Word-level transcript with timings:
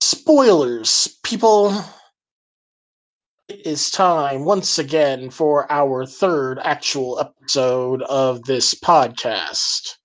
spoilers, 0.00 1.18
people. 1.22 1.72
It 3.48 3.66
is 3.66 3.90
time 3.90 4.44
once 4.44 4.78
again 4.78 5.30
for 5.30 5.70
our 5.70 6.06
third 6.06 6.58
actual 6.62 7.20
episode 7.20 8.02
of 8.02 8.44
this 8.44 8.74
podcast. 8.74 9.96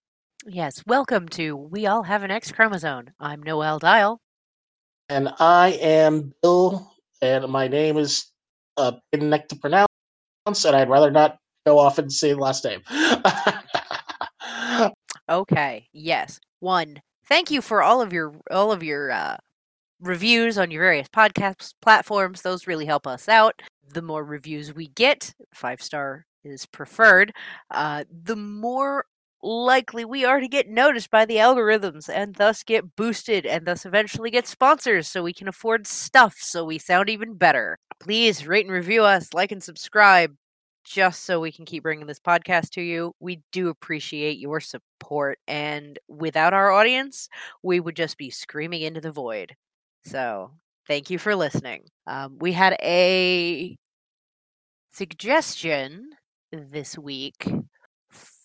Yes, 0.45 0.83
welcome 0.85 1.27
to 1.29 1.55
We 1.55 1.85
All 1.85 2.03
Have 2.03 2.23
an 2.23 2.31
X 2.31 2.51
Chromosome. 2.51 3.11
I'm 3.19 3.41
Noel 3.41 3.79
Dial. 3.79 4.19
And 5.09 5.29
I 5.39 5.77
am 5.81 6.33
Bill, 6.41 6.91
and 7.21 7.47
my 7.47 7.67
name 7.67 7.97
is 7.97 8.25
uh, 8.77 8.93
neck 9.13 9.47
to 9.49 9.55
pronounce, 9.55 9.87
and 10.47 10.75
I'd 10.75 10.89
rather 10.89 11.11
not 11.11 11.37
go 11.65 11.77
off 11.77 11.99
and 11.99 12.11
say 12.11 12.33
the 12.33 12.39
last 12.39 12.65
name. 12.65 12.81
okay, 15.29 15.87
yes. 15.93 16.39
One, 16.59 17.01
thank 17.27 17.51
you 17.51 17.61
for 17.61 17.83
all 17.83 18.01
of 18.01 18.11
your 18.11 18.33
all 18.49 18.71
of 18.71 18.81
your 18.81 19.11
uh, 19.11 19.37
reviews 19.99 20.57
on 20.57 20.71
your 20.71 20.83
various 20.83 21.07
podcast 21.07 21.73
platforms. 21.81 22.41
Those 22.41 22.67
really 22.67 22.85
help 22.85 23.07
us 23.07 23.29
out. 23.29 23.61
The 23.93 24.01
more 24.01 24.23
reviews 24.23 24.73
we 24.73 24.87
get, 24.89 25.33
five 25.53 25.81
star 25.81 26.25
is 26.43 26.65
preferred, 26.65 27.33
uh, 27.71 28.03
the 28.09 28.35
more 28.35 29.05
likely 29.41 30.05
we 30.05 30.25
are 30.25 30.39
to 30.39 30.47
get 30.47 30.67
noticed 30.67 31.11
by 31.11 31.25
the 31.25 31.35
algorithms 31.35 32.09
and 32.09 32.35
thus 32.35 32.63
get 32.63 32.95
boosted 32.95 33.45
and 33.45 33.65
thus 33.65 33.85
eventually 33.85 34.31
get 34.31 34.47
sponsors 34.47 35.07
so 35.07 35.21
we 35.21 35.33
can 35.33 35.47
afford 35.47 35.85
stuff 35.85 36.35
so 36.39 36.65
we 36.65 36.79
sound 36.79 37.09
even 37.09 37.35
better. 37.35 37.77
Please 37.99 38.47
rate 38.47 38.65
and 38.65 38.73
review 38.73 39.03
us, 39.03 39.33
like 39.33 39.51
and 39.51 39.61
subscribe 39.61 40.35
just 40.83 41.23
so 41.23 41.39
we 41.39 41.51
can 41.51 41.65
keep 41.65 41.83
bringing 41.83 42.05
this 42.07 42.19
podcast 42.19 42.69
to 42.71 42.81
you. 42.81 43.13
We 43.19 43.41
do 43.51 43.69
appreciate 43.69 44.37
your 44.37 44.59
support. 44.59 45.39
And 45.47 45.97
without 46.07 46.53
our 46.53 46.71
audience, 46.71 47.27
we 47.63 47.79
would 47.79 47.95
just 47.95 48.17
be 48.17 48.29
screaming 48.29 48.81
into 48.81 49.01
the 49.01 49.11
void. 49.11 49.55
So 50.05 50.51
thank 50.87 51.09
you 51.09 51.17
for 51.17 51.35
listening. 51.35 51.83
Um, 52.07 52.37
we 52.39 52.51
had 52.51 52.77
a 52.81 53.75
suggestion 54.91 56.09
this 56.51 56.97
week 56.97 57.45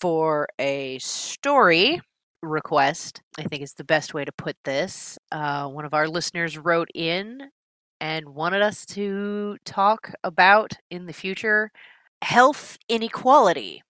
for 0.01 0.49
a 0.59 0.99
story 0.99 2.01
request, 2.43 3.21
I 3.39 3.45
think 3.45 3.63
is 3.63 3.75
the 3.75 3.85
best 3.85 4.15
way 4.15 4.25
to 4.25 4.33
put 4.33 4.57
this. 4.65 5.19
Uh, 5.31 5.69
one 5.69 5.85
of 5.85 5.95
our 5.95 6.09
listeners 6.09 6.57
wrote 6.59 6.89
in 6.95 7.43
and 8.01 8.31
wanted 8.31 8.63
us 8.63 8.87
to 8.87 9.59
talk 9.65 10.13
about 10.25 10.73
in 10.91 11.07
the 11.07 11.13
future 11.13 11.71
health 12.23 12.79
inequality. 12.89 13.83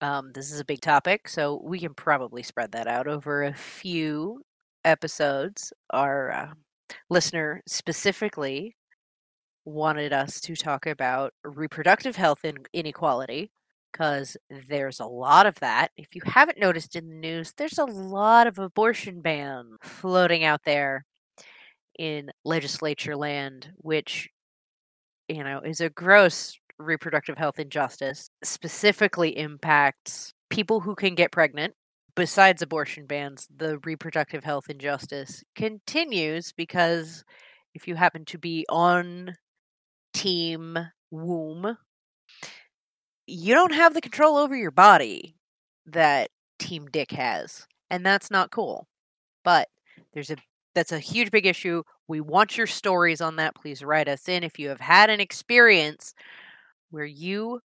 Um, 0.00 0.32
this 0.32 0.52
is 0.52 0.60
a 0.60 0.64
big 0.64 0.80
topic, 0.80 1.28
so 1.28 1.60
we 1.64 1.78
can 1.78 1.94
probably 1.94 2.42
spread 2.42 2.72
that 2.72 2.86
out 2.86 3.06
over 3.06 3.44
a 3.44 3.54
few 3.54 4.42
episodes. 4.84 5.72
Our 5.90 6.30
uh, 6.32 6.48
listener 7.10 7.62
specifically 7.66 8.76
wanted 9.64 10.12
us 10.12 10.40
to 10.42 10.56
talk 10.56 10.86
about 10.86 11.32
reproductive 11.44 12.16
health 12.16 12.44
in- 12.44 12.64
inequality 12.72 13.50
because 13.92 14.36
there's 14.68 15.00
a 15.00 15.06
lot 15.06 15.46
of 15.46 15.56
that. 15.56 15.90
If 15.96 16.14
you 16.14 16.22
haven't 16.24 16.58
noticed 16.60 16.96
in 16.96 17.08
the 17.08 17.14
news, 17.16 17.52
there's 17.56 17.78
a 17.78 17.84
lot 17.84 18.46
of 18.46 18.58
abortion 18.58 19.20
bans 19.20 19.76
floating 19.82 20.44
out 20.44 20.62
there 20.64 21.04
in 21.98 22.30
legislature 22.44 23.16
land, 23.16 23.72
which 23.78 24.28
you 25.28 25.44
know 25.44 25.60
is 25.60 25.80
a 25.80 25.90
gross 25.90 26.56
reproductive 26.78 27.38
health 27.38 27.58
injustice. 27.58 28.30
Specifically 28.42 29.36
impacts 29.36 30.32
people 30.50 30.80
who 30.80 30.94
can 30.94 31.14
get 31.14 31.32
pregnant. 31.32 31.74
Besides 32.20 32.60
abortion 32.60 33.06
bans, 33.06 33.48
the 33.56 33.78
reproductive 33.78 34.44
health 34.44 34.68
injustice 34.68 35.42
continues 35.54 36.52
because 36.52 37.24
if 37.74 37.88
you 37.88 37.94
happen 37.94 38.26
to 38.26 38.36
be 38.36 38.66
on 38.68 39.34
team 40.12 40.76
womb 41.10 41.78
you 43.26 43.54
don't 43.54 43.72
have 43.72 43.94
the 43.94 44.02
control 44.02 44.36
over 44.36 44.54
your 44.54 44.70
body 44.70 45.34
that 45.86 46.28
Team 46.58 46.88
Dick 46.92 47.10
has, 47.12 47.66
and 47.88 48.04
that's 48.04 48.30
not 48.30 48.50
cool. 48.50 48.86
But 49.42 49.68
there's 50.12 50.30
a 50.30 50.36
that's 50.74 50.92
a 50.92 50.98
huge 50.98 51.30
big 51.30 51.46
issue. 51.46 51.82
We 52.06 52.20
want 52.20 52.58
your 52.58 52.66
stories 52.66 53.22
on 53.22 53.36
that. 53.36 53.54
Please 53.54 53.82
write 53.82 54.08
us 54.08 54.28
in 54.28 54.44
if 54.44 54.58
you 54.58 54.68
have 54.68 54.80
had 54.80 55.08
an 55.08 55.20
experience 55.20 56.12
where 56.90 57.06
you 57.06 57.60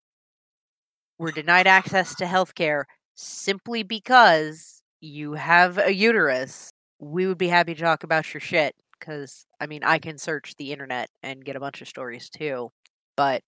were 1.20 1.34
denied 1.34 1.68
access 1.68 2.16
to 2.16 2.24
healthcare 2.24 2.86
simply 3.16 3.84
because 3.84 4.82
you 5.02 5.34
have 5.34 5.78
a 5.78 5.94
uterus. 5.94 6.70
We 7.00 7.28
would 7.28 7.38
be 7.38 7.48
happy 7.48 7.74
to 7.76 7.82
talk 7.82 8.04
about 8.04 8.34
your 8.34 8.42
shit 8.42 8.76
because 9.00 9.46
I 9.60 9.68
mean 9.68 9.84
I 9.84 10.00
can 10.00 10.18
search 10.18 10.56
the 10.58 10.72
internet 10.72 11.10
and 11.24 11.46
get 11.46 11.56
a 11.56 11.60
bunch 11.60 11.82
of 11.82 11.88
stories 11.88 12.30
too. 12.30 12.72
But 13.18 13.42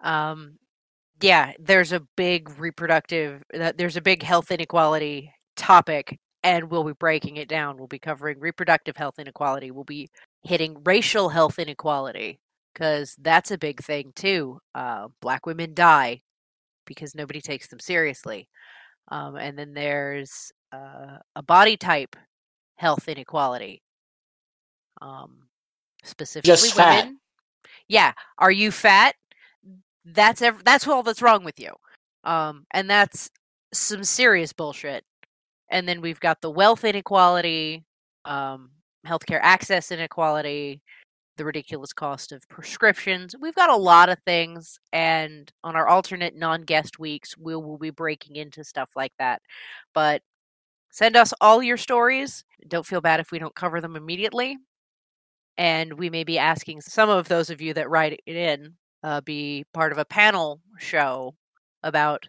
um 0.00 0.58
yeah, 1.22 1.52
there's 1.60 1.92
a 1.92 2.00
big 2.16 2.50
reproductive, 2.58 3.42
uh, 3.58 3.72
there's 3.76 3.96
a 3.96 4.02
big 4.02 4.22
health 4.22 4.50
inequality 4.50 5.32
topic, 5.56 6.18
and 6.42 6.70
we'll 6.70 6.84
be 6.84 6.92
breaking 6.92 7.36
it 7.36 7.48
down. 7.48 7.78
We'll 7.78 7.86
be 7.88 7.98
covering 8.00 8.40
reproductive 8.40 8.96
health 8.96 9.18
inequality. 9.18 9.70
We'll 9.70 9.84
be 9.84 10.10
hitting 10.42 10.76
racial 10.84 11.28
health 11.30 11.58
inequality 11.58 12.40
because 12.74 13.16
that's 13.20 13.50
a 13.50 13.58
big 13.58 13.82
thing 13.82 14.12
too. 14.16 14.58
Uh, 14.74 15.08
black 15.20 15.46
women 15.46 15.74
die 15.74 16.22
because 16.86 17.14
nobody 17.14 17.40
takes 17.40 17.68
them 17.68 17.80
seriously. 17.80 18.48
Um, 19.08 19.36
and 19.36 19.58
then 19.58 19.74
there's 19.74 20.52
uh, 20.72 21.18
a 21.36 21.42
body 21.42 21.76
type 21.76 22.16
health 22.76 23.08
inequality. 23.08 23.82
Um, 25.02 25.48
specifically 26.02 26.70
women. 26.76 27.18
Yeah. 27.88 28.12
Are 28.38 28.50
you 28.50 28.70
fat? 28.70 29.14
that's 30.04 30.42
ev- 30.42 30.64
that's 30.64 30.86
all 30.86 31.02
that's 31.02 31.22
wrong 31.22 31.44
with 31.44 31.58
you 31.58 31.70
um 32.24 32.66
and 32.72 32.88
that's 32.88 33.30
some 33.72 34.04
serious 34.04 34.52
bullshit 34.52 35.04
and 35.70 35.88
then 35.88 36.00
we've 36.00 36.20
got 36.20 36.40
the 36.40 36.50
wealth 36.50 36.84
inequality 36.84 37.84
um 38.24 38.70
healthcare 39.06 39.40
access 39.42 39.90
inequality 39.90 40.82
the 41.36 41.44
ridiculous 41.44 41.92
cost 41.92 42.32
of 42.32 42.48
prescriptions 42.48 43.34
we've 43.40 43.54
got 43.54 43.70
a 43.70 43.76
lot 43.76 44.08
of 44.08 44.18
things 44.26 44.78
and 44.92 45.52
on 45.62 45.76
our 45.76 45.88
alternate 45.88 46.36
non-guest 46.36 46.98
weeks 46.98 47.36
we 47.38 47.54
will 47.56 47.78
be 47.78 47.90
breaking 47.90 48.36
into 48.36 48.64
stuff 48.64 48.90
like 48.96 49.12
that 49.18 49.40
but 49.94 50.22
send 50.90 51.16
us 51.16 51.32
all 51.40 51.62
your 51.62 51.76
stories 51.76 52.44
don't 52.68 52.86
feel 52.86 53.00
bad 53.00 53.20
if 53.20 53.30
we 53.32 53.38
don't 53.38 53.54
cover 53.54 53.80
them 53.80 53.96
immediately 53.96 54.56
and 55.56 55.92
we 55.94 56.10
may 56.10 56.24
be 56.24 56.38
asking 56.38 56.80
some 56.80 57.08
of 57.08 57.28
those 57.28 57.50
of 57.50 57.60
you 57.60 57.74
that 57.74 57.88
write 57.88 58.20
it 58.26 58.36
in 58.36 58.74
uh, 59.02 59.20
be 59.20 59.64
part 59.74 59.92
of 59.92 59.98
a 59.98 60.04
panel 60.04 60.60
show 60.78 61.34
about 61.82 62.26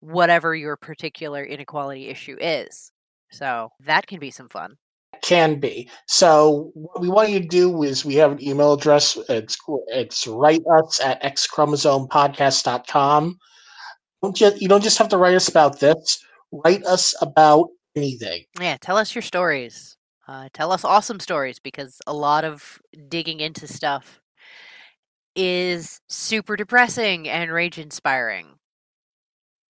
whatever 0.00 0.54
your 0.54 0.76
particular 0.76 1.44
inequality 1.44 2.08
issue 2.08 2.36
is. 2.40 2.92
So 3.30 3.70
that 3.80 4.06
can 4.06 4.18
be 4.20 4.30
some 4.30 4.48
fun. 4.48 4.76
Can 5.22 5.60
be. 5.60 5.88
So 6.06 6.72
what 6.74 7.00
we 7.00 7.08
want 7.08 7.30
you 7.30 7.40
to 7.40 7.46
do 7.46 7.84
is 7.84 8.04
we 8.04 8.16
have 8.16 8.32
an 8.32 8.42
email 8.42 8.72
address. 8.72 9.16
It's 9.28 9.56
it's 9.86 10.26
write 10.26 10.62
us 10.78 11.00
at 11.00 11.22
xchromosomepodcast.com. 11.22 13.38
Don't 14.22 14.36
just, 14.36 14.60
you 14.60 14.68
don't 14.68 14.82
just 14.82 14.98
have 14.98 15.08
to 15.08 15.16
write 15.16 15.34
us 15.34 15.48
about 15.48 15.80
this. 15.80 16.22
Write 16.50 16.84
us 16.84 17.14
about 17.22 17.68
anything. 17.96 18.44
Yeah, 18.60 18.76
tell 18.80 18.96
us 18.96 19.14
your 19.14 19.22
stories. 19.22 19.96
Uh, 20.28 20.48
tell 20.52 20.72
us 20.72 20.84
awesome 20.84 21.20
stories 21.20 21.58
because 21.58 22.00
a 22.06 22.12
lot 22.12 22.44
of 22.44 22.80
digging 23.08 23.40
into 23.40 23.66
stuff 23.66 24.20
is 25.34 26.00
super 26.08 26.56
depressing 26.56 27.28
and 27.28 27.50
rage 27.50 27.78
inspiring. 27.78 28.46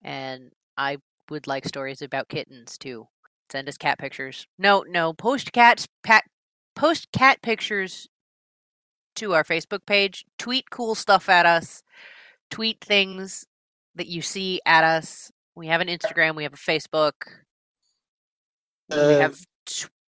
And 0.03 0.51
I 0.77 0.99
would 1.31 1.47
like 1.47 1.67
stories 1.67 2.03
about 2.03 2.29
kittens 2.29 2.77
too. 2.77 3.07
Send 3.53 3.69
us 3.69 3.77
cat 3.77 3.99
pictures. 3.99 4.47
No, 4.59 4.83
no, 4.89 5.13
post 5.13 5.53
cats 5.53 5.87
pat 6.03 6.25
post 6.75 7.13
cat 7.13 7.43
pictures 7.43 8.09
to 9.17 9.35
our 9.35 9.45
Facebook 9.45 9.85
page. 9.85 10.25
Tweet 10.39 10.71
cool 10.71 10.95
stuff 10.95 11.29
at 11.29 11.45
us. 11.45 11.83
Tweet 12.51 12.81
things 12.81 13.45
that 13.95 14.07
you 14.07 14.23
see 14.23 14.63
at 14.65 14.85
us. 14.85 15.31
We 15.55 15.67
have 15.67 15.83
an 15.83 15.89
Instagram, 15.89 16.35
we 16.35 16.45
have 16.45 16.55
a 16.55 16.57
Facebook. 16.57 17.13
Uh, 18.91 19.09
we 19.09 19.15
have 19.21 19.39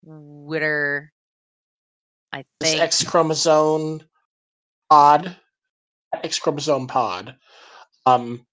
Twitter. 0.02 1.12
I 2.32 2.46
think 2.62 2.80
X 2.80 3.04
chromosome 3.04 4.00
pod 4.88 5.36
X 6.22 6.38
chromosome 6.38 6.86
pod. 6.86 7.36
Um, 8.06 8.46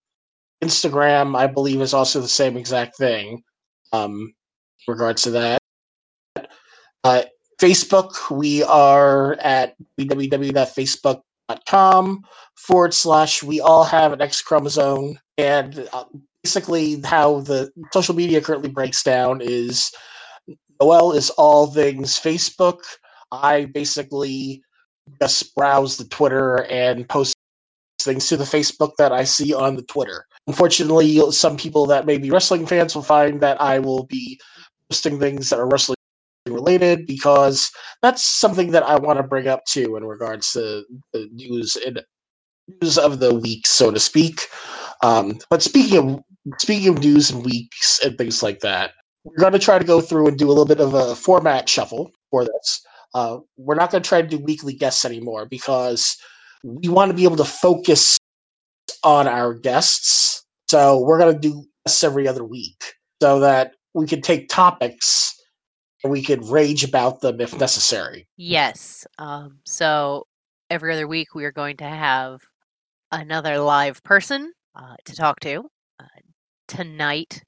Instagram, 0.61 1.37
I 1.37 1.47
believe, 1.47 1.79
is 1.79 1.93
also 1.93 2.19
the 2.19 2.27
same 2.27 2.57
exact 2.57 2.97
thing. 2.97 3.41
Um, 3.93 4.33
regards 4.87 5.23
to 5.23 5.31
that. 5.31 5.59
Uh, 7.03 7.23
Facebook, 7.59 8.13
we 8.31 8.63
are 8.63 9.33
at 9.35 9.75
www.facebook.com 9.99 12.23
forward 12.55 12.93
slash 12.93 13.43
we 13.43 13.59
all 13.61 13.83
have 13.83 14.13
an 14.13 14.21
X 14.21 14.41
chromosome. 14.41 15.19
And 15.37 15.87
uh, 15.93 16.05
basically, 16.43 17.01
how 17.01 17.41
the 17.41 17.71
social 17.93 18.15
media 18.15 18.41
currently 18.41 18.69
breaks 18.69 19.03
down 19.03 19.41
is 19.41 19.91
Noel 20.81 21.11
is 21.13 21.29
all 21.31 21.67
things 21.67 22.19
Facebook. 22.19 22.79
I 23.31 23.65
basically 23.65 24.63
just 25.21 25.55
browse 25.55 25.97
the 25.97 26.05
Twitter 26.05 26.63
and 26.65 27.07
post 27.07 27.35
things 28.01 28.27
to 28.27 28.37
the 28.37 28.43
Facebook 28.43 28.95
that 28.97 29.11
I 29.11 29.23
see 29.23 29.53
on 29.53 29.75
the 29.75 29.83
Twitter. 29.83 30.25
Unfortunately, 30.47 31.21
some 31.31 31.55
people 31.55 31.85
that 31.87 32.07
may 32.07 32.17
be 32.17 32.31
wrestling 32.31 32.65
fans 32.65 32.95
will 32.95 33.03
find 33.03 33.41
that 33.41 33.61
I 33.61 33.79
will 33.79 34.05
be 34.05 34.39
posting 34.91 35.19
things 35.19 35.49
that 35.49 35.57
are 35.57 35.69
wrestling 35.69 35.95
related 36.45 37.07
because 37.07 37.71
that's 38.01 38.23
something 38.25 38.71
that 38.71 38.83
I 38.83 38.97
want 38.99 39.17
to 39.17 39.23
bring 39.23 39.47
up 39.47 39.63
too 39.63 39.95
in 39.95 40.03
regards 40.03 40.51
to 40.51 40.83
the 41.13 41.29
news 41.31 41.77
and 41.85 42.01
news 42.81 42.97
of 42.97 43.19
the 43.19 43.33
week, 43.33 43.65
so 43.65 43.89
to 43.89 43.99
speak. 44.01 44.47
Um, 45.01 45.39
but 45.49 45.61
speaking 45.61 45.97
of 45.97 46.19
speaking 46.59 46.89
of 46.89 46.99
news 46.99 47.31
and 47.31 47.45
weeks 47.45 48.01
and 48.03 48.17
things 48.17 48.43
like 48.43 48.59
that, 48.59 48.91
we're 49.23 49.39
going 49.39 49.53
to 49.53 49.59
try 49.59 49.79
to 49.79 49.85
go 49.85 50.01
through 50.01 50.27
and 50.27 50.37
do 50.37 50.47
a 50.47 50.49
little 50.49 50.65
bit 50.65 50.81
of 50.81 50.93
a 50.93 51.15
format 51.15 51.69
shuffle 51.69 52.11
for 52.29 52.43
this. 52.43 52.85
Uh, 53.13 53.37
we're 53.55 53.75
not 53.75 53.91
going 53.91 54.03
to 54.03 54.07
try 54.07 54.21
to 54.21 54.27
do 54.27 54.39
weekly 54.39 54.73
guests 54.73 55.05
anymore 55.05 55.45
because 55.45 56.17
we 56.65 56.89
want 56.89 57.09
to 57.09 57.15
be 57.15 57.23
able 57.23 57.37
to 57.37 57.45
focus 57.45 58.17
on 59.05 59.25
our 59.25 59.53
guests. 59.53 60.43
So 60.69 60.99
we're 60.99 61.17
going 61.17 61.33
to 61.33 61.39
do 61.39 61.63
guests 61.85 62.03
every 62.03 62.27
other 62.27 62.43
week 62.43 62.93
so 63.21 63.39
that 63.39 63.73
we 63.93 64.07
could 64.07 64.23
take 64.23 64.49
topics 64.49 65.35
and 66.03 66.11
we 66.11 66.23
could 66.23 66.43
rage 66.45 66.83
about 66.83 67.21
them 67.21 67.39
if 67.41 67.57
necessary. 67.59 68.27
Yes. 68.37 69.05
Um, 69.17 69.59
so 69.65 70.25
every 70.69 70.93
other 70.93 71.07
week 71.07 71.35
we 71.35 71.45
are 71.45 71.51
going 71.51 71.77
to 71.77 71.87
have 71.87 72.41
another 73.11 73.59
live 73.59 74.01
person 74.03 74.53
uh, 74.75 74.95
to 75.05 75.15
talk 75.15 75.39
to. 75.41 75.65
Uh, 75.99 76.05
tonight 76.67 77.43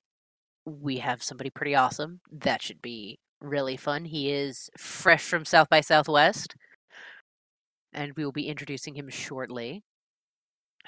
we 0.66 0.98
have 0.98 1.24
somebody 1.24 1.50
pretty 1.50 1.76
awesome. 1.76 2.20
That 2.32 2.62
should 2.62 2.82
be 2.82 3.20
really 3.42 3.78
fun. 3.78 4.06
He 4.06 4.32
is 4.32 4.70
fresh 4.78 5.24
from 5.24 5.46
South 5.46 5.70
by 5.70 5.82
Southwest, 5.82 6.56
and 7.94 8.14
we 8.16 8.24
will 8.24 8.32
be 8.32 8.48
introducing 8.48 8.96
him 8.96 9.10
shortly. 9.10 9.84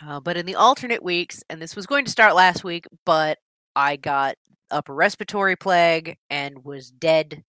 Uh, 0.06 0.20
but 0.20 0.38
in 0.38 0.46
the 0.46 0.56
alternate 0.56 1.04
weeks, 1.04 1.44
and 1.50 1.62
this 1.62 1.76
was 1.76 1.86
going 1.86 2.06
to 2.06 2.12
start 2.12 2.36
last 2.36 2.64
week, 2.64 2.86
but 3.06 3.38
I 3.76 3.96
got 3.96 4.36
upper 4.72 4.94
respiratory 4.94 5.56
plague 5.56 6.18
and 6.30 6.64
was 6.64 6.92
dead 6.92 7.44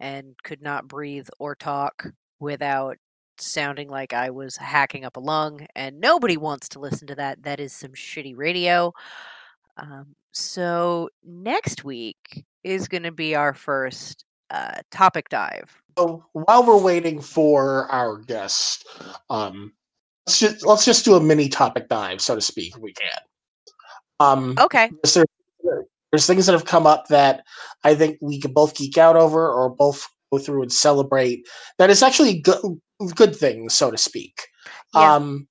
and 0.00 0.34
could 0.42 0.62
not 0.62 0.88
breathe 0.88 1.28
or 1.38 1.54
talk 1.54 2.06
without 2.40 2.96
sounding 3.38 3.88
like 3.88 4.12
I 4.12 4.30
was 4.30 4.56
hacking 4.56 5.04
up 5.04 5.16
a 5.16 5.20
lung, 5.20 5.66
and 5.74 6.00
nobody 6.00 6.36
wants 6.36 6.68
to 6.70 6.80
listen 6.80 7.06
to 7.08 7.14
that. 7.16 7.42
That 7.42 7.60
is 7.60 7.72
some 7.72 7.92
shitty 7.92 8.36
radio. 8.36 8.92
Um, 9.76 10.14
so 10.32 11.08
next 11.24 11.84
week 11.84 12.44
is 12.64 12.88
going 12.88 13.02
to 13.04 13.12
be 13.12 13.34
our 13.34 13.54
first 13.54 14.24
uh, 14.50 14.80
topic 14.90 15.28
dive. 15.28 15.82
So 15.98 16.24
while 16.32 16.64
we're 16.64 16.80
waiting 16.80 17.20
for 17.20 17.90
our 17.90 18.18
guest, 18.18 18.86
um, 19.30 19.72
let's 20.26 20.38
just 20.38 20.66
let's 20.66 20.84
just 20.84 21.04
do 21.04 21.14
a 21.14 21.20
mini 21.20 21.48
topic 21.48 21.88
dive, 21.88 22.20
so 22.20 22.34
to 22.34 22.40
speak. 22.40 22.74
If 22.76 22.82
we 22.82 22.92
can. 22.92 23.18
Um, 24.20 24.54
okay. 24.58 24.90
There, 25.14 25.24
there's 26.12 26.26
things 26.26 26.46
that 26.46 26.52
have 26.52 26.66
come 26.66 26.86
up 26.86 27.08
that 27.08 27.42
I 27.84 27.94
think 27.94 28.18
we 28.20 28.38
could 28.38 28.54
both 28.54 28.76
geek 28.76 28.98
out 28.98 29.16
over, 29.16 29.50
or 29.50 29.70
both 29.70 30.06
go 30.30 30.38
through 30.38 30.62
and 30.62 30.72
celebrate. 30.72 31.48
That 31.78 31.90
is 31.90 32.02
actually 32.02 32.40
good, 32.40 32.60
good 33.14 33.34
things, 33.34 33.74
so 33.74 33.90
to 33.90 33.98
speak. 33.98 34.42
Yeah. 34.94 35.14
Um, 35.14 35.48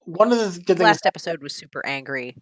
one 0.00 0.32
of 0.32 0.38
the 0.38 0.60
good 0.60 0.78
things. 0.78 0.80
last 0.80 1.06
episode 1.06 1.42
was 1.42 1.54
super 1.54 1.84
angry. 1.84 2.34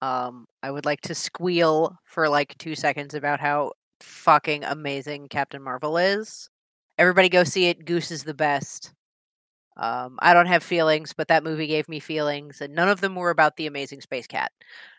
Um, 0.00 0.46
I 0.62 0.70
would 0.70 0.86
like 0.86 1.00
to 1.02 1.14
squeal 1.14 1.96
for 2.04 2.28
like 2.28 2.56
two 2.58 2.76
seconds 2.76 3.14
about 3.14 3.40
how 3.40 3.72
fucking 4.00 4.62
amazing 4.62 5.26
Captain 5.28 5.60
Marvel 5.60 5.98
is. 5.98 6.48
Everybody 6.98 7.28
go 7.28 7.42
see 7.42 7.66
it. 7.66 7.84
Goose 7.84 8.12
is 8.12 8.22
the 8.22 8.34
best. 8.34 8.92
Um, 9.76 10.18
I 10.20 10.34
don't 10.34 10.46
have 10.46 10.62
feelings, 10.62 11.12
but 11.16 11.28
that 11.28 11.44
movie 11.44 11.66
gave 11.66 11.88
me 11.88 11.98
feelings, 11.98 12.60
and 12.60 12.74
none 12.74 12.88
of 12.88 13.00
them 13.00 13.16
were 13.16 13.30
about 13.30 13.56
the 13.56 13.66
amazing 13.66 14.00
space 14.00 14.26
cat. 14.28 14.52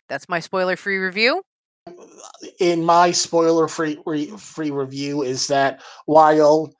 That's 0.10 0.28
my 0.28 0.40
spoiler 0.40 0.76
free 0.76 0.98
review. 0.98 1.44
In 2.60 2.84
my 2.84 3.12
spoiler 3.12 3.68
free 3.68 4.00
re- 4.06 4.32
free 4.38 4.72
review, 4.72 5.24
is 5.24 5.48
that 5.48 5.82
while 6.06 6.74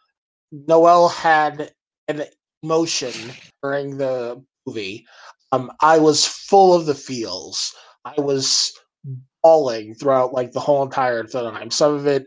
Noel 0.52 1.10
had 1.10 1.72
an 2.08 2.24
emotion 2.64 3.14
during 3.62 3.98
the 3.98 4.44
movie, 4.66 5.06
um, 5.52 5.72
I 5.82 5.98
was 5.98 6.26
full 6.26 6.74
of 6.74 6.86
the 6.86 6.96
feels. 6.96 7.74
I 8.06 8.20
was 8.20 8.74
bawling 9.44 9.96
throughout 9.96 10.34
like 10.34 10.52
the 10.52 10.60
whole 10.60 10.84
entire 10.84 11.24
time. 11.24 11.72
Some 11.72 11.94
of 11.94 12.08
it 12.08 12.26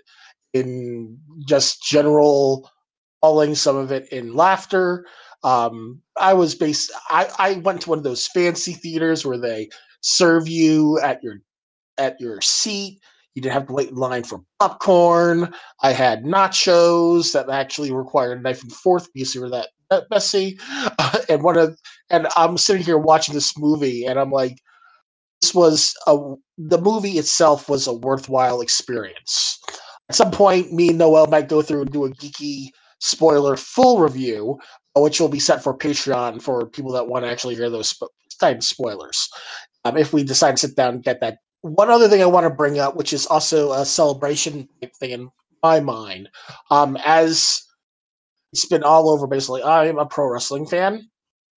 in 0.52 1.18
just 1.46 1.82
general 1.82 2.70
bawling, 3.20 3.54
some 3.54 3.76
of 3.76 3.92
it 3.92 4.08
in 4.12 4.34
laughter. 4.34 5.06
Um, 5.44 6.00
I 6.16 6.34
was 6.34 6.54
based. 6.54 6.92
I, 7.08 7.28
I 7.38 7.52
went 7.54 7.82
to 7.82 7.90
one 7.90 7.98
of 7.98 8.04
those 8.04 8.28
fancy 8.28 8.72
theaters 8.74 9.24
where 9.24 9.38
they 9.38 9.68
serve 10.00 10.48
you 10.48 10.98
at 11.00 11.22
your 11.22 11.40
at 11.98 12.20
your 12.20 12.40
seat. 12.40 13.00
You 13.34 13.42
didn't 13.42 13.54
have 13.54 13.66
to 13.68 13.72
wait 13.72 13.88
in 13.88 13.94
line 13.94 14.24
for 14.24 14.40
popcorn. 14.60 15.54
I 15.82 15.92
had 15.92 16.24
nachos 16.24 17.32
that 17.32 17.48
actually 17.48 17.92
required 17.92 18.38
a 18.38 18.42
knife 18.42 18.62
and 18.62 18.72
fork 18.72 19.04
because 19.14 19.34
you 19.34 19.40
were 19.40 19.50
that, 19.50 19.68
that 19.90 20.04
messy. 20.10 20.58
Uh, 20.98 21.18
and 21.28 21.42
one 21.42 21.56
of 21.56 21.78
and 22.10 22.28
I'm 22.36 22.58
sitting 22.58 22.82
here 22.82 22.98
watching 22.98 23.34
this 23.34 23.56
movie, 23.56 24.04
and 24.04 24.18
I'm 24.18 24.30
like, 24.30 24.58
this 25.40 25.54
was 25.54 25.94
a 26.06 26.34
the 26.58 26.78
movie 26.78 27.18
itself 27.18 27.68
was 27.68 27.86
a 27.86 27.94
worthwhile 27.94 28.60
experience. 28.60 29.58
At 30.10 30.16
some 30.16 30.30
point, 30.30 30.72
me 30.72 30.90
and 30.90 30.98
Noel 30.98 31.26
might 31.26 31.48
go 31.48 31.62
through 31.62 31.82
and 31.82 31.92
do 31.92 32.04
a 32.04 32.10
geeky 32.10 32.68
spoiler 33.00 33.56
full 33.56 33.98
review, 33.98 34.58
which 34.94 35.20
will 35.20 35.28
be 35.28 35.40
set 35.40 35.62
for 35.62 35.76
Patreon 35.76 36.42
for 36.42 36.66
people 36.66 36.92
that 36.92 37.08
want 37.08 37.24
to 37.24 37.30
actually 37.30 37.54
hear 37.54 37.70
those 37.70 37.94
of 38.42 38.64
spoilers. 38.64 39.28
Um, 39.84 39.96
if 39.96 40.12
we 40.12 40.24
decide 40.24 40.56
to 40.56 40.68
sit 40.68 40.76
down 40.76 40.94
and 40.94 41.04
get 41.04 41.20
that. 41.20 41.38
One 41.62 41.90
other 41.90 42.08
thing 42.08 42.22
I 42.22 42.26
want 42.26 42.44
to 42.44 42.50
bring 42.50 42.78
up, 42.78 42.96
which 42.96 43.12
is 43.12 43.26
also 43.26 43.72
a 43.72 43.84
celebration 43.86 44.68
thing 45.00 45.10
in 45.10 45.30
my 45.62 45.80
mind, 45.80 46.28
um, 46.70 46.98
as 47.04 47.62
it's 48.52 48.66
been 48.66 48.82
all 48.82 49.08
over 49.08 49.26
basically. 49.26 49.62
I 49.62 49.86
am 49.86 49.98
a 49.98 50.06
pro 50.06 50.28
wrestling 50.28 50.66
fan. 50.66 51.08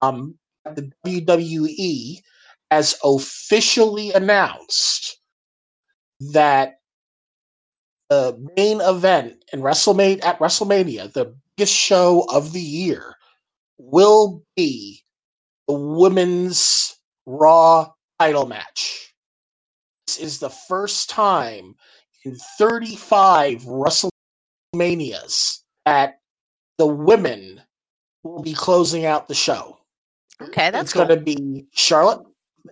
Um, 0.01 0.37
the 0.63 0.91
WWE 1.05 2.21
has 2.71 2.95
officially 3.03 4.11
announced 4.13 5.19
that 6.33 6.75
the 8.09 8.37
main 8.55 8.81
event 8.81 9.43
in 9.51 9.61
WrestleMania 9.61 10.23
at 10.23 10.39
WrestleMania, 10.39 11.11
the 11.13 11.35
biggest 11.57 11.73
show 11.75 12.25
of 12.31 12.53
the 12.53 12.61
year, 12.61 13.15
will 13.77 14.43
be 14.55 15.01
the 15.67 15.73
women's 15.73 16.97
Raw 17.25 17.91
title 18.19 18.45
match. 18.45 19.04
This 20.15 20.33
is 20.33 20.39
the 20.39 20.49
first 20.49 21.09
time 21.09 21.75
in 22.23 22.37
35 22.57 23.63
WrestleManias 24.73 25.59
that 25.85 26.19
the 26.77 26.87
women 26.87 27.61
will 28.23 28.41
be 28.41 28.53
closing 28.53 29.05
out 29.05 29.27
the 29.27 29.35
show. 29.35 29.77
Okay, 30.41 30.71
that's 30.71 30.83
it's 30.83 30.93
cool. 30.93 31.05
going 31.05 31.19
to 31.19 31.23
be 31.23 31.65
Charlotte 31.73 32.25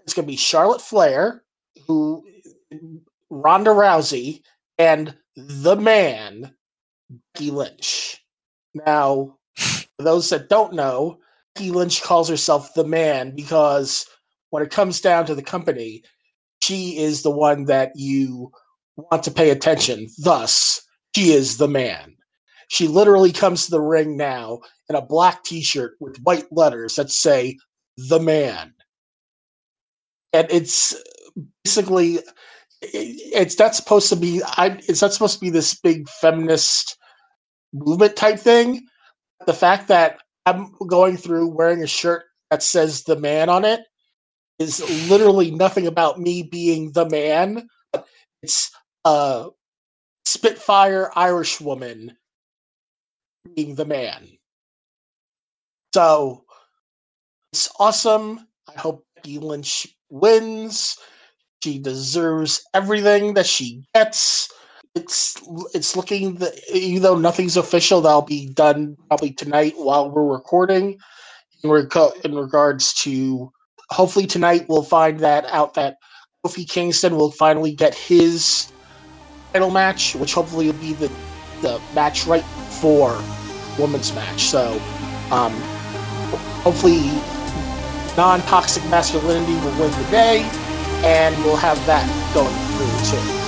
it's 0.03 0.13
going 0.13 0.25
to 0.25 0.31
be 0.31 0.37
Charlotte 0.37 0.81
Flair, 0.81 1.43
who 1.85 2.23
Ronda 3.29 3.71
Rousey, 3.71 4.41
and 4.77 5.15
the 5.35 5.75
man 5.75 6.53
Becky 7.33 7.51
Lynch. 7.51 8.23
Now, 8.73 9.37
for 9.55 10.03
those 10.03 10.29
that 10.29 10.49
don't 10.49 10.73
know, 10.73 11.19
Becky 11.55 11.71
Lynch 11.71 12.01
calls 12.01 12.29
herself 12.29 12.73
the 12.73 12.85
man 12.85 13.35
because 13.35 14.05
when 14.49 14.63
it 14.63 14.71
comes 14.71 15.01
down 15.01 15.25
to 15.25 15.35
the 15.35 15.43
company, 15.43 16.03
she 16.63 16.97
is 16.97 17.23
the 17.23 17.31
one 17.31 17.65
that 17.65 17.91
you 17.95 18.51
want 18.95 19.23
to 19.23 19.31
pay 19.31 19.49
attention. 19.49 20.07
Thus, 20.19 20.81
she 21.15 21.31
is 21.31 21.57
the 21.57 21.67
man. 21.67 22.15
She 22.69 22.87
literally 22.87 23.31
comes 23.31 23.65
to 23.65 23.71
the 23.71 23.81
ring 23.81 24.17
now 24.17 24.59
in 24.89 24.95
a 24.95 25.01
black 25.01 25.43
t 25.43 25.61
shirt 25.61 25.93
with 25.99 26.21
white 26.23 26.45
letters 26.51 26.95
that 26.95 27.11
say, 27.11 27.57
the 27.97 28.19
man 28.19 28.73
and 30.33 30.47
it's 30.49 30.95
basically 31.63 32.19
it's 32.81 33.57
not 33.57 33.75
supposed 33.75 34.09
to 34.09 34.15
be 34.15 34.41
I, 34.43 34.79
it's 34.87 35.01
not 35.01 35.13
supposed 35.13 35.35
to 35.35 35.39
be 35.39 35.49
this 35.49 35.79
big 35.79 36.09
feminist 36.09 36.97
movement 37.71 38.15
type 38.15 38.39
thing 38.39 38.85
the 39.45 39.53
fact 39.53 39.87
that 39.87 40.17
i'm 40.45 40.73
going 40.87 41.17
through 41.17 41.47
wearing 41.47 41.83
a 41.83 41.87
shirt 41.87 42.23
that 42.51 42.63
says 42.63 43.03
the 43.03 43.15
man 43.15 43.49
on 43.49 43.63
it 43.63 43.81
is 44.63 45.09
literally 45.09 45.51
nothing 45.51 45.87
about 45.87 46.19
me 46.19 46.43
being 46.43 46.91
the 46.93 47.07
man 47.09 47.67
it's 48.41 48.71
a 49.05 49.47
spitfire 50.25 51.11
irish 51.15 51.61
woman 51.61 52.17
being 53.55 53.75
the 53.75 53.85
man 53.85 54.27
so 55.93 56.43
it's 57.51 57.69
awesome 57.79 58.39
i 58.75 58.79
hope 58.79 59.05
becky 59.15 59.39
lynch 59.39 59.87
wins. 60.13 60.97
She 61.63 61.79
deserves 61.79 62.63
everything 62.73 63.33
that 63.33 63.45
she 63.45 63.83
gets. 63.93 64.49
it's 64.95 65.41
it's 65.73 65.95
looking 65.95 66.39
even 66.71 67.01
though 67.01 67.17
nothing's 67.17 67.57
official, 67.57 68.01
that'll 68.01 68.21
be 68.21 68.47
done 68.49 68.95
probably 69.07 69.31
tonight 69.31 69.73
while 69.77 70.11
we're 70.11 70.31
recording. 70.31 70.99
In, 71.63 71.71
in 72.23 72.35
regards 72.35 72.93
to 72.95 73.51
hopefully 73.89 74.25
tonight 74.25 74.65
we'll 74.67 74.83
find 74.83 75.19
that 75.19 75.45
out 75.45 75.73
that 75.75 75.97
Kofi 76.45 76.67
Kingston 76.67 77.15
will 77.15 77.31
finally 77.31 77.73
get 77.73 77.95
his 77.95 78.71
title 79.53 79.71
match, 79.71 80.15
which 80.15 80.33
hopefully 80.33 80.67
will 80.67 80.79
be 80.79 80.93
the 80.93 81.11
the 81.61 81.81
match 81.95 82.27
right 82.27 82.43
before 82.43 83.21
women's 83.79 84.13
match. 84.13 84.41
So 84.41 84.73
um, 85.31 85.53
hopefully 86.63 87.11
non-toxic 88.17 88.83
masculinity 88.89 89.53
will 89.53 89.79
win 89.79 89.91
the 89.91 90.07
day, 90.11 90.39
and 91.03 91.35
we'll 91.43 91.55
have 91.55 91.83
that 91.85 92.05
going 92.33 92.53
through 92.75 93.37
too. 93.37 93.42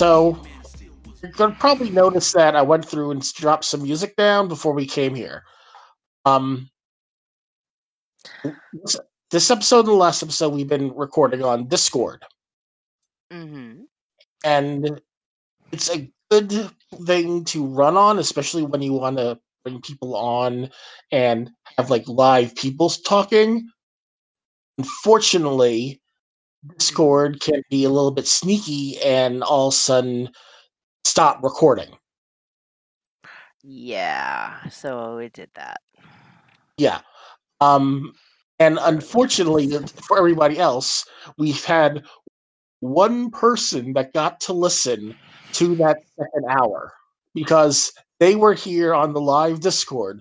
So 0.00 0.42
you're 1.22 1.30
gonna 1.32 1.54
probably 1.60 1.90
notice 1.90 2.32
that 2.32 2.56
I 2.56 2.62
went 2.62 2.86
through 2.86 3.10
and 3.10 3.20
dropped 3.34 3.66
some 3.66 3.82
music 3.82 4.16
down 4.16 4.48
before 4.48 4.72
we 4.72 4.86
came 4.86 5.14
here. 5.14 5.44
Um, 6.24 6.70
this, 8.72 8.96
this 9.30 9.50
episode 9.50 9.80
and 9.80 9.88
the 9.88 9.92
last 9.92 10.22
episode 10.22 10.54
we've 10.54 10.66
been 10.66 10.90
recording 10.96 11.44
on 11.44 11.68
Discord, 11.68 12.24
Mm-hmm. 13.30 13.82
and 14.42 15.02
it's 15.70 15.90
a 15.90 16.10
good 16.30 16.70
thing 17.04 17.44
to 17.44 17.66
run 17.66 17.98
on, 17.98 18.18
especially 18.18 18.62
when 18.62 18.80
you 18.80 18.94
want 18.94 19.18
to 19.18 19.38
bring 19.64 19.82
people 19.82 20.16
on 20.16 20.70
and 21.12 21.50
have 21.76 21.90
like 21.90 22.08
live 22.08 22.56
people 22.56 22.88
talking. 22.88 23.68
Unfortunately, 24.78 25.99
Discord 26.66 27.40
can 27.40 27.62
be 27.70 27.84
a 27.84 27.90
little 27.90 28.10
bit 28.10 28.26
sneaky 28.26 29.00
and 29.00 29.42
all 29.42 29.68
of 29.68 29.74
a 29.74 29.76
sudden 29.76 30.30
stop 31.04 31.42
recording. 31.42 31.96
Yeah, 33.62 34.68
so 34.68 35.18
it 35.18 35.32
did 35.32 35.50
that. 35.54 35.80
Yeah. 36.76 37.00
Um, 37.60 38.12
and 38.58 38.78
unfortunately 38.80 39.70
for 40.06 40.18
everybody 40.18 40.58
else, 40.58 41.04
we've 41.38 41.64
had 41.64 42.04
one 42.80 43.30
person 43.30 43.92
that 43.94 44.12
got 44.12 44.40
to 44.40 44.52
listen 44.52 45.14
to 45.52 45.74
that 45.76 45.98
second 46.18 46.44
hour 46.48 46.92
because 47.34 47.92
they 48.18 48.36
were 48.36 48.54
here 48.54 48.94
on 48.94 49.12
the 49.12 49.20
live 49.20 49.60
Discord 49.60 50.20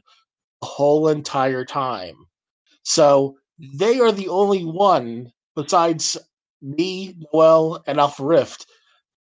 the 0.61 0.67
whole 0.67 1.07
entire 1.07 1.63
time. 1.65 2.15
So 2.83 3.37
they 3.57 3.99
are 3.99 4.11
the 4.11 4.27
only 4.29 4.65
one 4.65 5.31
besides 5.55 6.17
me, 6.61 7.15
Noel, 7.33 7.83
and 7.87 7.99
Alpha 7.99 8.23
Riff 8.23 8.57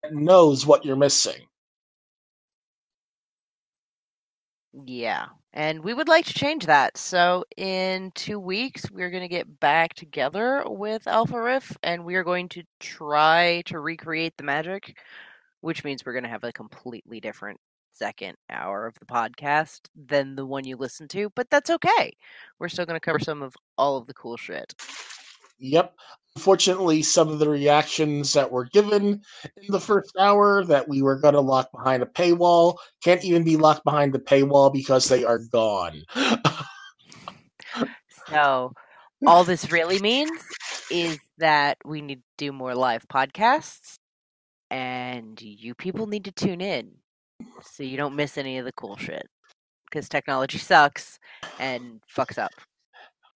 that 0.03 0.13
knows 0.13 0.65
what 0.65 0.85
you're 0.85 0.95
missing. 0.95 1.47
Yeah. 4.85 5.27
And 5.53 5.83
we 5.83 5.93
would 5.93 6.07
like 6.07 6.25
to 6.25 6.33
change 6.33 6.65
that. 6.65 6.97
So 6.97 7.43
in 7.57 8.11
two 8.15 8.39
weeks, 8.39 8.89
we're 8.89 9.09
going 9.09 9.23
to 9.23 9.27
get 9.27 9.59
back 9.59 9.93
together 9.93 10.63
with 10.65 11.07
Alpha 11.07 11.41
Riff 11.41 11.75
and 11.83 12.05
we 12.05 12.15
are 12.15 12.23
going 12.23 12.47
to 12.49 12.63
try 12.79 13.61
to 13.65 13.79
recreate 13.79 14.33
the 14.37 14.45
magic, 14.45 14.97
which 15.59 15.83
means 15.83 16.05
we're 16.05 16.13
going 16.13 16.23
to 16.23 16.29
have 16.29 16.45
a 16.45 16.53
completely 16.53 17.19
different 17.19 17.59
second 17.91 18.35
hour 18.49 18.87
of 18.87 18.97
the 18.99 19.05
podcast 19.05 19.81
than 20.07 20.35
the 20.35 20.45
one 20.45 20.63
you 20.63 20.77
listen 20.77 21.07
to. 21.09 21.29
But 21.35 21.49
that's 21.49 21.69
okay. 21.69 22.13
We're 22.57 22.69
still 22.69 22.85
going 22.85 22.99
to 22.99 23.05
cover 23.05 23.19
some 23.19 23.41
of 23.41 23.53
all 23.77 23.97
of 23.97 24.07
the 24.07 24.13
cool 24.13 24.37
shit. 24.37 24.73
Yep. 25.59 25.93
Unfortunately, 26.41 27.03
some 27.03 27.29
of 27.29 27.37
the 27.37 27.47
reactions 27.47 28.33
that 28.33 28.51
were 28.51 28.65
given 28.65 29.21
in 29.43 29.67
the 29.69 29.79
first 29.79 30.11
hour 30.17 30.65
that 30.65 30.89
we 30.89 31.03
were 31.03 31.15
going 31.15 31.35
to 31.35 31.39
lock 31.39 31.71
behind 31.71 32.01
a 32.01 32.07
paywall 32.07 32.77
can't 33.03 33.23
even 33.23 33.43
be 33.43 33.57
locked 33.57 33.83
behind 33.83 34.11
the 34.11 34.17
paywall 34.17 34.73
because 34.73 35.07
they 35.07 35.23
are 35.23 35.37
gone. 35.37 36.01
So 38.27 38.73
all 39.27 39.43
this 39.43 39.71
really 39.71 39.99
means 39.99 40.31
is 40.89 41.19
that 41.37 41.77
we 41.85 42.01
need 42.01 42.15
to 42.15 42.23
do 42.39 42.51
more 42.51 42.73
live 42.73 43.07
podcasts 43.07 43.97
and 44.71 45.39
you 45.39 45.75
people 45.75 46.07
need 46.07 46.25
to 46.25 46.31
tune 46.31 46.61
in 46.61 46.89
so 47.61 47.83
you 47.83 47.97
don't 47.97 48.15
miss 48.15 48.39
any 48.39 48.57
of 48.57 48.65
the 48.65 48.71
cool 48.71 48.97
shit 48.97 49.27
because 49.85 50.09
technology 50.09 50.57
sucks 50.57 51.19
and 51.59 52.01
fucks 52.11 52.39
up. 52.39 52.51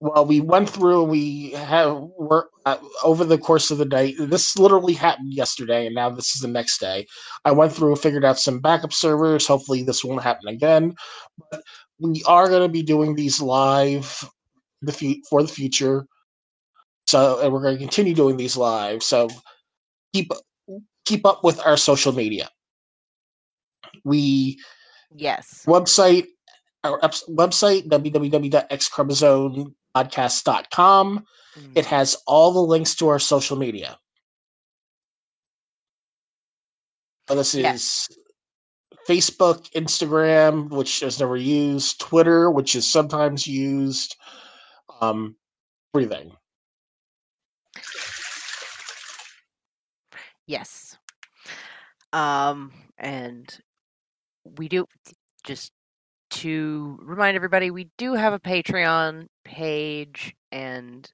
Well, 0.05 0.25
we 0.25 0.39
went 0.39 0.69
through 0.69 1.01
and 1.03 1.11
we 1.11 1.51
have 1.51 1.97
work 2.17 2.51
uh, 2.65 2.77
over 3.03 3.23
the 3.25 3.37
course 3.39 3.71
of 3.71 3.79
the 3.79 3.85
day. 3.85 4.13
This 4.19 4.57
literally 4.57 4.93
happened 4.93 5.33
yesterday, 5.33 5.87
and 5.87 5.95
now 5.95 6.09
this 6.11 6.35
is 6.35 6.41
the 6.41 6.47
next 6.47 6.79
day. 6.79 7.07
I 7.43 7.51
went 7.51 7.73
through 7.73 7.93
and 7.93 7.99
figured 7.99 8.23
out 8.23 8.37
some 8.39 8.59
backup 8.59 8.93
servers. 8.93 9.47
Hopefully, 9.47 9.81
this 9.83 10.03
won't 10.03 10.21
happen 10.21 10.47
again. 10.47 10.93
But 11.51 11.63
we 11.99 12.23
are 12.27 12.47
going 12.49 12.61
to 12.61 12.69
be 12.69 12.83
doing 12.83 13.15
these 13.15 13.41
live 13.41 14.29
the 14.81 14.91
fu- 14.91 15.21
for 15.27 15.41
the 15.41 15.47
future. 15.47 16.05
So, 17.07 17.39
and 17.41 17.51
we're 17.51 17.63
going 17.63 17.75
to 17.75 17.81
continue 17.83 18.13
doing 18.13 18.37
these 18.37 18.55
live. 18.57 19.01
So, 19.01 19.27
keep 20.13 20.31
keep 21.05 21.25
up 21.25 21.43
with 21.43 21.59
our 21.65 21.77
social 21.77 22.11
media. 22.11 22.49
We 24.03 24.59
Yes. 25.15 25.63
website 25.65 26.27
our 26.83 26.99
website 26.99 27.87
www.xchromosomepodcast.com 27.87 29.75
it 29.95 30.13
Mm. 31.57 31.71
It 31.77 31.85
has 31.85 32.17
all 32.27 32.51
the 32.51 32.59
links 32.59 32.95
to 32.95 33.07
our 33.07 33.19
social 33.19 33.57
media 33.57 33.97
so 37.29 37.35
this 37.35 37.55
Yeah. 37.55 37.73
is 37.73 38.07
facebook 39.07 39.69
instagram 39.71 40.69
which 40.69 41.01
is 41.01 41.19
never 41.19 41.37
used 41.37 41.99
twitter 41.99 42.51
which 42.51 42.75
is 42.75 42.91
sometimes 42.91 43.47
used 43.47 44.15
um 45.01 45.35
everything 45.95 46.35
Yes. 50.47 50.95
Um, 52.13 52.71
and 52.97 53.49
we 54.57 54.69
do 54.69 54.85
just 55.43 55.71
to 56.35 56.99
remind 57.01 57.35
everybody, 57.35 57.71
we 57.71 57.89
do 57.97 58.13
have 58.13 58.33
a 58.33 58.39
Patreon 58.39 59.27
page, 59.43 60.35
and 60.51 61.09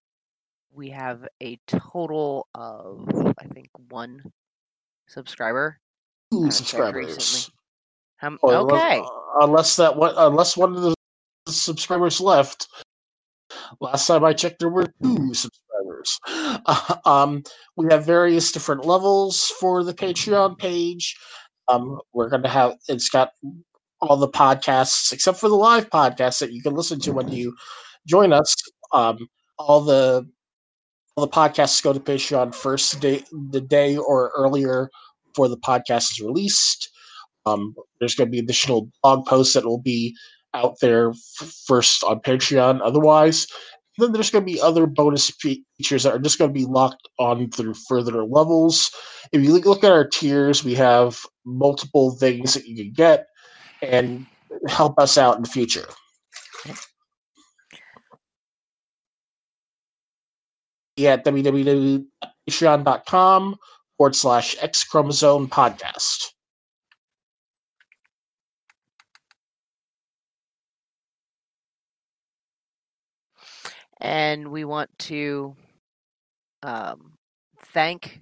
we 0.73 0.89
have 0.89 1.27
a 1.41 1.57
total 1.67 2.47
of 2.55 3.07
I 3.39 3.45
think 3.53 3.69
one 3.89 4.23
subscriber. 5.07 5.79
Two 6.31 6.49
subscribers. 6.51 7.49
Um, 8.21 8.37
Or 8.41 8.53
unless- 8.53 8.73
okay. 8.83 8.99
uh, 8.99 9.45
unless 9.45 9.75
that 9.77 9.95
one 9.95 10.13
unless 10.17 10.55
one 10.55 10.75
of 10.75 10.81
the 10.83 10.93
subscribers 11.47 12.21
left 12.21 12.67
last 13.81 14.05
time 14.07 14.23
i 14.23 14.31
checked 14.31 14.59
there 14.59 14.69
were 14.69 14.93
two 15.03 15.33
subscribers 15.33 16.19
Uh, 16.27 16.95
um 17.05 17.43
we 17.75 17.87
have 17.89 18.05
various 18.05 18.51
different 18.51 18.85
levels 18.85 19.47
for 19.59 19.83
the 19.83 19.93
patreon 19.93 20.55
page 20.57 21.17
um 21.67 21.99
we're 22.13 22.29
going 22.29 22.43
to 22.43 22.47
have 22.47 22.77
it's 22.87 23.09
got 23.09 23.31
all 24.01 24.17
the 24.17 24.27
podcasts 24.29 25.11
except 25.13 25.39
for 25.39 25.49
the 25.49 25.55
live 25.55 25.89
podcasts 25.89 26.39
that 26.39 26.51
you 26.53 26.61
can 26.61 26.73
listen 26.73 26.99
to 26.99 27.11
when 27.11 27.29
you 27.29 27.55
join 28.07 28.33
us 28.33 28.55
um 28.93 29.17
all 29.59 29.81
the 29.81 30.25
all 31.15 31.25
the 31.25 31.31
podcasts 31.31 31.83
go 31.83 31.93
to 31.93 31.99
Patreon 31.99 32.55
first 32.55 32.99
day, 33.01 33.23
the 33.51 33.61
day 33.61 33.97
or 33.97 34.31
earlier 34.35 34.89
before 35.27 35.47
the 35.49 35.57
podcast 35.57 36.11
is 36.11 36.21
released. 36.21 36.89
Um, 37.45 37.75
there's 37.99 38.15
going 38.15 38.27
to 38.27 38.31
be 38.31 38.39
additional 38.39 38.89
blog 39.03 39.25
posts 39.25 39.53
that 39.53 39.65
will 39.65 39.81
be 39.81 40.15
out 40.53 40.75
there 40.81 41.09
f- 41.09 41.53
first 41.67 42.03
on 42.03 42.19
Patreon. 42.19 42.79
Otherwise, 42.83 43.47
then 43.97 44.11
there's 44.13 44.29
going 44.29 44.45
to 44.45 44.51
be 44.51 44.61
other 44.61 44.85
bonus 44.85 45.29
features 45.31 46.03
that 46.03 46.13
are 46.13 46.19
just 46.19 46.37
going 46.37 46.49
to 46.49 46.53
be 46.59 46.65
locked 46.65 47.07
on 47.19 47.49
through 47.51 47.73
further 47.73 48.23
levels. 48.25 48.89
If 49.31 49.43
you 49.43 49.53
look- 49.53 49.65
look 49.65 49.83
at 49.83 49.91
our 49.91 50.07
tiers, 50.07 50.63
we 50.63 50.75
have 50.75 51.19
multiple 51.45 52.11
things 52.11 52.53
that 52.53 52.67
you 52.67 52.75
can 52.75 52.93
get 52.93 53.27
and 53.81 54.25
help 54.67 54.99
us 54.99 55.17
out 55.17 55.37
in 55.37 55.43
the 55.43 55.49
future. 55.49 55.85
Yeah, 60.97 61.13
at 61.13 61.23
www.patreon.com 61.25 63.55
forward 63.97 64.15
slash 64.15 64.55
X 64.61 64.83
chromosome 64.83 65.49
podcast. 65.49 66.31
and 74.01 74.47
we 74.47 74.65
want 74.65 74.89
to 74.97 75.55
um, 76.63 77.13
thank 77.73 78.21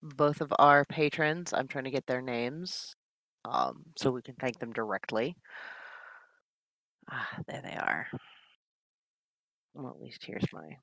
both 0.00 0.40
of 0.40 0.54
our 0.58 0.84
patrons. 0.84 1.52
I'm 1.52 1.66
trying 1.66 1.84
to 1.84 1.90
get 1.90 2.06
their 2.06 2.22
names 2.22 2.94
um, 3.44 3.84
so 3.96 4.10
we 4.10 4.22
can 4.22 4.34
thank 4.36 4.58
them 4.58 4.72
directly. 4.72 5.36
Ah, 7.10 7.38
there 7.46 7.62
they 7.62 7.76
are. 7.76 8.08
Well, 9.74 9.90
at 9.90 10.00
least 10.00 10.24
here's 10.24 10.52
my. 10.52 10.78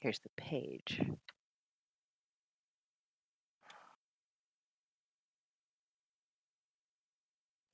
Here's 0.00 0.20
the 0.20 0.30
page. 0.36 1.00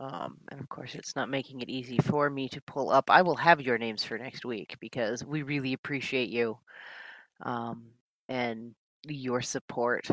Um, 0.00 0.38
and 0.50 0.60
of 0.60 0.68
course, 0.68 0.94
it's 0.94 1.14
not 1.16 1.30
making 1.30 1.60
it 1.60 1.68
easy 1.68 1.98
for 1.98 2.28
me 2.28 2.48
to 2.50 2.60
pull 2.62 2.90
up. 2.90 3.10
I 3.10 3.22
will 3.22 3.36
have 3.36 3.60
your 3.60 3.78
names 3.78 4.04
for 4.04 4.18
next 4.18 4.44
week 4.44 4.76
because 4.80 5.24
we 5.24 5.42
really 5.42 5.72
appreciate 5.72 6.28
you 6.30 6.58
um, 7.42 7.84
and 8.28 8.74
your 9.06 9.40
support. 9.42 10.06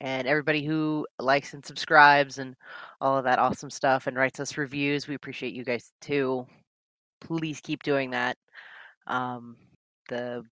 And 0.00 0.28
everybody 0.28 0.64
who 0.64 1.06
likes 1.18 1.54
and 1.54 1.64
subscribes 1.64 2.38
and 2.38 2.54
all 3.00 3.18
of 3.18 3.24
that 3.24 3.40
awesome 3.40 3.70
stuff 3.70 4.06
and 4.06 4.16
writes 4.16 4.38
us 4.38 4.56
reviews, 4.56 5.08
we 5.08 5.14
appreciate 5.14 5.54
you 5.54 5.64
guys 5.64 5.90
too. 6.00 6.46
Please 7.20 7.60
keep 7.60 7.82
doing 7.82 8.10
that. 8.10 8.36
Um, 9.08 9.56
the 10.08 10.44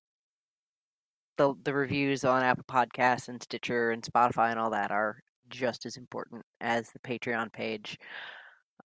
the 1.36 1.54
the 1.64 1.74
reviews 1.74 2.24
on 2.24 2.42
Apple 2.42 2.64
Podcasts 2.68 3.28
and 3.28 3.42
Stitcher 3.42 3.90
and 3.90 4.02
Spotify 4.02 4.50
and 4.50 4.58
all 4.58 4.70
that 4.70 4.90
are 4.90 5.20
just 5.48 5.86
as 5.86 5.96
important 5.96 6.42
as 6.60 6.90
the 6.90 6.98
Patreon 7.00 7.52
page 7.52 7.98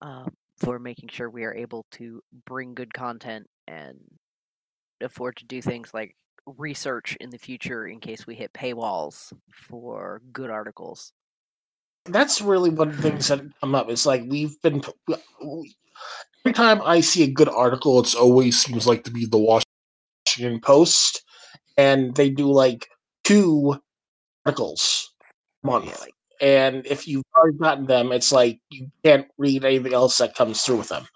um, 0.00 0.32
for 0.58 0.78
making 0.78 1.08
sure 1.08 1.30
we 1.30 1.44
are 1.44 1.54
able 1.54 1.86
to 1.92 2.20
bring 2.46 2.74
good 2.74 2.92
content 2.92 3.46
and 3.66 3.98
afford 5.00 5.36
to 5.36 5.44
do 5.46 5.60
things 5.60 5.90
like 5.92 6.14
research 6.46 7.16
in 7.20 7.30
the 7.30 7.38
future 7.38 7.86
in 7.86 8.00
case 8.00 8.26
we 8.26 8.34
hit 8.34 8.52
paywalls 8.52 9.32
for 9.50 10.22
good 10.32 10.50
articles. 10.50 11.12
That's 12.06 12.40
really 12.40 12.70
one 12.70 12.88
of 12.88 12.96
the 12.96 13.02
things 13.02 13.28
that 13.28 13.42
come 13.60 13.74
up. 13.74 13.88
It's 13.88 14.06
like 14.06 14.24
we've 14.26 14.60
been 14.62 14.82
every 16.44 16.52
time 16.52 16.82
I 16.84 17.00
see 17.00 17.22
a 17.22 17.30
good 17.30 17.48
article, 17.48 18.00
it's 18.00 18.14
always 18.14 18.60
seems 18.60 18.86
like 18.86 19.04
to 19.04 19.10
be 19.10 19.26
the 19.26 19.38
Washington 19.38 20.60
Post, 20.60 21.22
and 21.76 22.14
they 22.16 22.30
do 22.30 22.50
like 22.50 22.88
two 23.24 23.76
articles 24.44 25.12
a 25.62 25.66
month. 25.66 26.06
And 26.40 26.84
if 26.86 27.06
you've 27.06 27.24
already 27.36 27.56
gotten 27.58 27.86
them, 27.86 28.10
it's 28.10 28.32
like 28.32 28.58
you 28.70 28.90
can't 29.04 29.28
read 29.38 29.64
anything 29.64 29.94
else 29.94 30.18
that 30.18 30.34
comes 30.34 30.62
through 30.62 30.78
with 30.78 30.88
them. 30.88 31.06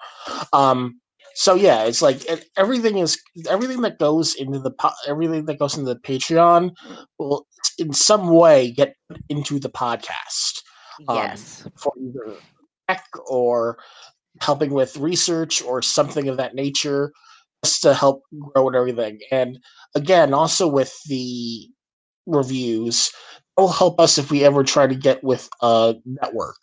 Um, 0.52 1.00
so 1.36 1.54
yeah, 1.54 1.84
it's 1.84 2.00
like 2.00 2.26
everything 2.56 2.96
is 2.96 3.20
everything 3.50 3.82
that 3.82 3.98
goes 3.98 4.34
into 4.34 4.58
the 4.58 4.72
everything 5.06 5.44
that 5.44 5.58
goes 5.58 5.76
into 5.76 5.92
the 5.92 6.00
Patreon 6.00 6.70
will 7.18 7.46
in 7.78 7.92
some 7.92 8.30
way 8.30 8.70
get 8.70 8.94
into 9.28 9.60
the 9.60 9.68
podcast 9.68 10.62
um, 11.08 11.16
yes, 11.16 11.68
for 11.76 11.92
either 12.00 12.38
tech 12.88 13.04
or 13.28 13.76
helping 14.40 14.70
with 14.70 14.96
research 14.96 15.60
or 15.60 15.82
something 15.82 16.26
of 16.28 16.38
that 16.38 16.54
nature, 16.54 17.12
just 17.62 17.82
to 17.82 17.92
help 17.92 18.22
grow 18.38 18.68
and 18.68 18.76
everything. 18.76 19.18
And 19.30 19.58
again, 19.94 20.32
also 20.32 20.66
with 20.66 20.94
the 21.06 21.68
reviews, 22.24 23.10
will 23.58 23.68
help 23.68 24.00
us 24.00 24.16
if 24.16 24.30
we 24.30 24.42
ever 24.42 24.64
try 24.64 24.86
to 24.86 24.94
get 24.94 25.22
with 25.22 25.50
a 25.60 25.96
network. 26.06 26.62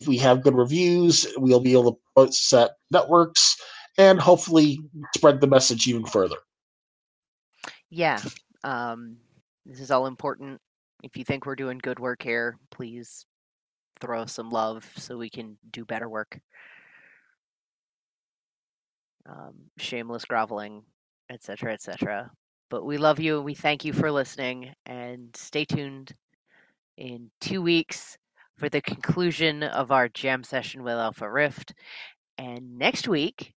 If 0.00 0.06
we 0.06 0.18
have 0.18 0.42
good 0.42 0.54
reviews, 0.54 1.26
we'll 1.38 1.58
be 1.58 1.72
able 1.72 1.92
to 1.92 1.98
post 2.14 2.54
networks 2.92 3.56
and 3.98 4.20
hopefully 4.20 4.80
spread 5.14 5.40
the 5.40 5.46
message 5.46 5.86
even 5.86 6.04
further. 6.04 6.36
yeah. 7.90 8.20
Um, 8.64 9.16
this 9.64 9.80
is 9.80 9.90
all 9.90 10.06
important. 10.06 10.60
If 11.02 11.16
you 11.16 11.24
think 11.24 11.46
we're 11.46 11.56
doing 11.56 11.78
good 11.78 11.98
work 11.98 12.22
here, 12.22 12.56
please 12.70 13.26
throw 14.00 14.26
some 14.26 14.50
love 14.50 14.88
so 14.96 15.16
we 15.16 15.30
can 15.30 15.56
do 15.70 15.84
better 15.84 16.08
work. 16.08 16.38
Um, 19.28 19.54
shameless 19.78 20.24
groveling, 20.24 20.82
etc., 21.30 21.72
etc. 21.72 22.30
But 22.70 22.84
we 22.84 22.96
love 22.96 23.20
you 23.20 23.36
and 23.36 23.44
we 23.44 23.54
thank 23.54 23.84
you 23.84 23.92
for 23.92 24.10
listening. 24.10 24.72
And 24.86 25.34
stay 25.36 25.64
tuned 25.64 26.12
in 26.96 27.30
two 27.40 27.62
weeks 27.62 28.16
for 28.56 28.68
the 28.68 28.80
conclusion 28.80 29.62
of 29.62 29.92
our 29.92 30.08
jam 30.08 30.42
session 30.42 30.82
with 30.82 30.94
Alpha 30.94 31.30
Riff. 31.30 31.64
And 32.38 32.78
next 32.78 33.08
week, 33.08 33.52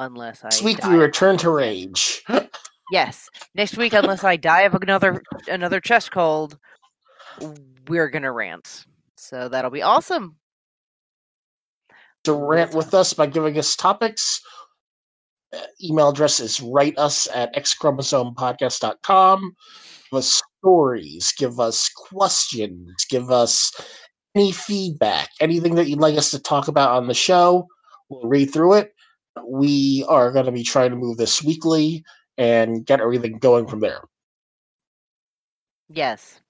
unless 0.00 0.44
I 0.44 0.48
This 0.48 0.62
week 0.62 0.84
we 0.84 0.94
return 0.96 1.36
to 1.38 1.50
rage. 1.50 2.22
yes, 2.92 3.28
next 3.54 3.76
week, 3.76 3.92
unless 3.92 4.24
I 4.24 4.36
die 4.36 4.62
of 4.62 4.74
another 4.74 5.22
another 5.48 5.80
chest 5.80 6.10
cold, 6.10 6.58
we're 7.88 8.08
gonna 8.08 8.32
rant. 8.32 8.86
So 9.16 9.48
that'll 9.48 9.70
be 9.70 9.82
awesome. 9.82 10.36
to 12.24 12.32
rant 12.32 12.74
with 12.74 12.94
us 12.94 13.12
by 13.12 13.26
giving 13.26 13.58
us 13.58 13.76
topics. 13.76 14.40
Uh, 15.52 15.58
email 15.82 16.10
address 16.10 16.38
is 16.40 16.60
write 16.60 16.96
us 16.96 17.28
at 17.34 17.54
xchromosomepodcast.com. 17.56 19.54
Give 20.10 20.18
us 20.18 20.42
stories, 20.58 21.32
give 21.36 21.60
us 21.60 21.88
questions, 21.88 23.04
give 23.08 23.30
us 23.30 23.72
any 24.34 24.52
feedback, 24.52 25.28
anything 25.40 25.74
that 25.74 25.88
you'd 25.88 25.98
like 25.98 26.16
us 26.16 26.30
to 26.30 26.38
talk 26.38 26.68
about 26.68 26.90
on 26.90 27.08
the 27.08 27.14
show. 27.14 27.66
We'll 28.08 28.28
read 28.28 28.52
through 28.52 28.74
it. 28.74 28.94
We 29.46 30.04
are 30.08 30.32
going 30.32 30.46
to 30.46 30.52
be 30.52 30.64
trying 30.64 30.90
to 30.90 30.96
move 30.96 31.16
this 31.16 31.42
weekly 31.42 32.04
and 32.38 32.84
get 32.84 33.00
everything 33.00 33.38
going 33.38 33.66
from 33.66 33.80
there. 33.80 34.02
Yes. 35.88 36.40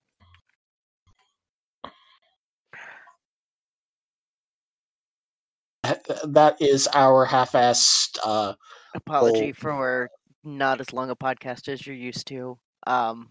That 6.25 6.61
is 6.61 6.89
our 6.95 7.25
half-assed 7.25 8.19
uh, 8.23 8.55
Apology 8.95 9.53
for 9.53 10.11
not 10.45 10.81
as 10.81 10.93
long 10.93 11.11
a 11.11 11.17
podcast 11.17 11.69
as 11.69 11.87
you're 11.87 11.97
used 11.97 12.27
to. 12.29 12.59
Um, 12.87 13.29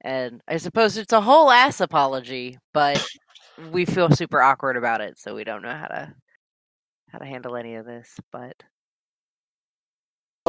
and 0.00 0.40
I 0.48 0.56
suppose 0.56 0.96
it's 0.96 1.12
a 1.12 1.20
whole 1.20 1.50
ass 1.50 1.80
apology, 1.80 2.58
but 2.72 3.04
we 3.70 3.84
feel 3.84 4.10
super 4.10 4.40
awkward 4.40 4.76
about 4.76 5.00
it, 5.00 5.18
so 5.18 5.34
we 5.34 5.44
don't 5.44 5.62
know 5.62 5.74
how 5.74 5.86
to 5.86 6.14
how 7.10 7.18
to 7.18 7.26
handle 7.26 7.56
any 7.56 7.76
of 7.76 7.86
this. 7.86 8.14
But 8.32 8.54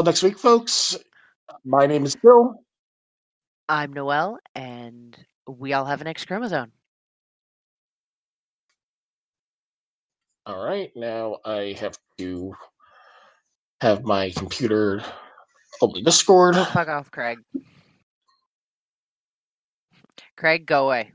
Next 0.06 0.24
week, 0.24 0.40
folks. 0.40 0.98
My 1.66 1.86
name 1.86 2.06
is 2.06 2.16
Bill. 2.16 2.56
I'm 3.68 3.92
Noel, 3.92 4.40
and 4.56 5.18
we 5.46 5.74
all 5.74 5.84
have 5.84 6.00
an 6.00 6.08
X 6.08 6.24
chromosome. 6.24 6.72
All 10.46 10.64
right, 10.64 10.90
now 10.96 11.38
I 11.44 11.76
have 11.80 11.98
to 12.18 12.56
have 13.82 14.06
my 14.06 14.30
computer 14.32 15.04
open 15.82 16.04
Discord. 16.06 16.56
Oh, 16.56 16.64
fuck 16.64 16.88
off, 16.88 17.12
Craig. 17.12 17.40
Craig, 20.38 20.66
go 20.66 20.86
away. 20.86 21.12